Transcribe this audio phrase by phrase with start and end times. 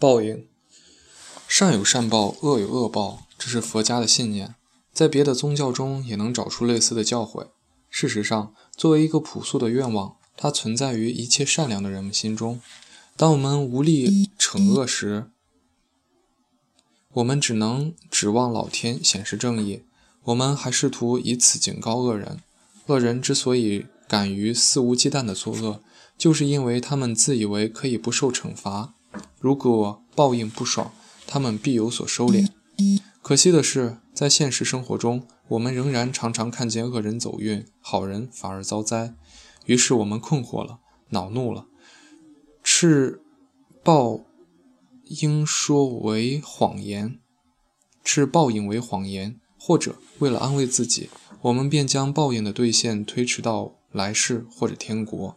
[0.00, 0.46] 报应，
[1.48, 4.54] 善有善报，恶有恶报，这是佛家的信念，
[4.92, 7.48] 在别的宗教中也能找出类似的教诲。
[7.90, 12.60] 事实上，作为一个朴素的愿望，它存在于一切善良的人们心中。
[13.16, 15.30] 当我们无力惩恶时，
[17.14, 19.82] 我们只能指望老天显示正义。
[20.22, 22.38] 我们还试图以此警告恶人：
[22.86, 25.80] 恶人之所以敢于肆无忌惮地作恶，
[26.16, 28.94] 就是因为他们自以为可以不受惩罚。
[29.38, 30.92] 如果报应不爽，
[31.26, 32.48] 他们必有所收敛。
[33.22, 39.14] 可惜的是，在现实生活中，我们仍然常常看见恶人走运，好人反而遭灾。
[39.66, 40.78] 于是我们困惑了，
[41.10, 41.66] 恼怒了，
[42.62, 43.22] 斥
[43.84, 44.20] 报
[45.04, 47.18] 应说为谎言，
[48.02, 51.10] 斥报应为谎言，或者为了安慰自己，
[51.42, 55.36] 我们便将报应的兑现推迟到来世或者天国。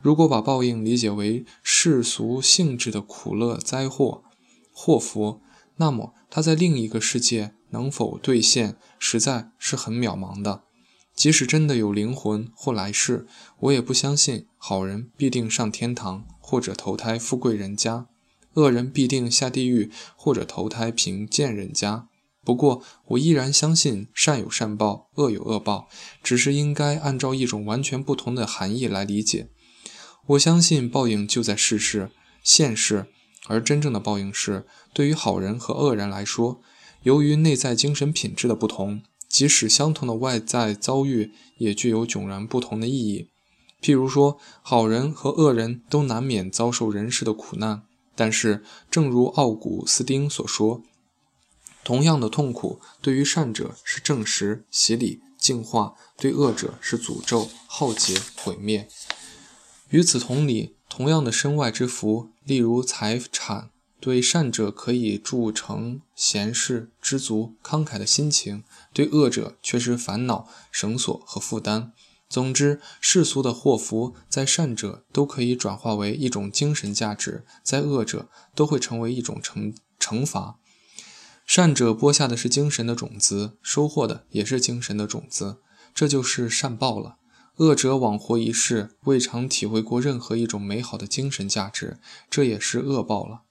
[0.00, 4.22] 如果把报应理解为世俗性质的苦乐灾祸、
[4.72, 5.40] 祸福，
[5.76, 10.62] 那么它在另一个世界能否兑现，实在是很渺茫的。
[11.14, 13.26] 即使真的有灵魂或来世，
[13.58, 18.06] 我也不相信好人必定上天堂或者投胎富贵人家，
[18.54, 22.08] 恶人必定下地狱或者投胎贫贱人家。
[22.42, 25.88] 不过，我依然相信善有善报，恶有恶报，
[26.22, 29.50] 只是应该按照一种完全不同的含义来理解。
[30.30, 32.12] 我相信报应就在世事、
[32.44, 33.06] 现世，
[33.48, 36.60] 而真正的报应是，对于好人和恶人来说，
[37.02, 43.28] 由于内在精神品质的不同，即使相同的外在遭遇，也具有迥然不同的意义。
[43.82, 47.82] 譬如说，好人和恶人都难免遭受人世的苦难，
[48.14, 50.82] 但是，正如奥古斯丁所说，
[51.82, 58.88] 同样的痛苦，对于善者是证实、洗礼、净化；对恶者是诅咒、浩劫、毁灭。
[59.90, 71.92] 与此同理，同样的身外之福，例如财产，对善者可以铸成闲适、知足、慷慨的心情；对恶者却是烦恼、绳索和负担。
[72.28, 80.56] 总之，世俗的祸福，在善者都可以转化为一种精神价值，在恶者都会成为一种惩惩罚。
[81.44, 85.56] 善者播下的是精神的种子，收获的也是精神的种子，
[85.92, 87.16] 这就是善报了。
[87.60, 91.98] 恶者枉活一世，未尝体会过任何一种美好的精神价值，
[92.30, 93.42] 这也是恶报了。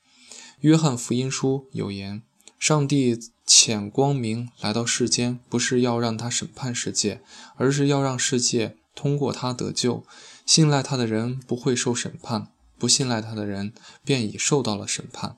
[0.61, 2.23] 约翰福音书有言
[2.57, 3.15] ：“上帝
[3.45, 7.21] 遣光明来到世间，不是要让他审判世界，
[7.55, 10.03] 而是要让世界通过他得救。
[10.43, 12.47] 信赖他的人不会受审判，
[12.79, 15.37] 不信赖他的人便已受到了审判。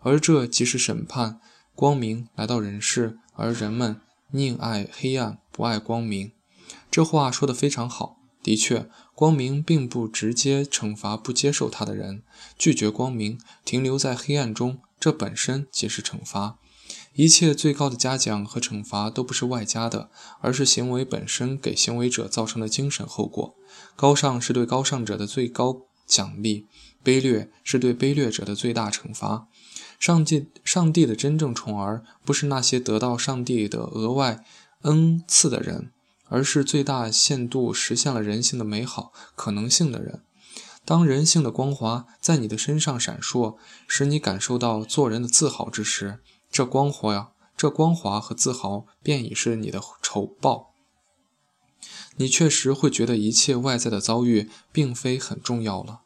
[0.00, 1.38] 而这即是审判。
[1.74, 4.00] 光明来到人世，而人们
[4.30, 6.32] 宁爱黑暗，不爱光明。”
[6.90, 8.18] 这话说得非常好。
[8.42, 12.22] 的确，光明并不直接惩罚不接受它的人。
[12.56, 16.58] 拒绝光明，停留在黑暗中，这本身即是惩罚。
[17.14, 20.10] 一切最高的嘉奖和惩罚都不是外加的，
[20.40, 23.56] 而是行为本身给行为者造成的精神后果。
[23.96, 26.66] 高尚是对高尚者的最高奖励，
[27.02, 29.48] 卑劣是对卑劣者的最大惩罚。
[29.98, 34.44] 上帝，上帝的真正宠儿，不是那些得到上帝的额外
[34.82, 35.90] 恩赐的人。
[36.28, 40.22] 而是最大限度实现了人性的美好可能性的人。
[40.84, 43.56] 当人性的光华在你的身上闪烁，
[43.88, 46.20] 使你感受到做人的自豪之时，
[46.50, 50.70] 这光华呀，这光华和自豪便已是你的仇报。
[52.16, 56.02] 你确实会觉得一切外在的遭遇并非很重要了。